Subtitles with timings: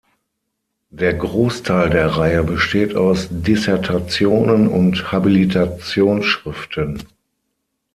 [0.89, 7.03] Der Großteil der Reihe besteht aus Dissertationen und Habilitationsschriften.